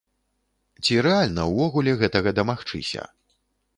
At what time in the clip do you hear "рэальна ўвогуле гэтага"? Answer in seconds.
1.07-2.29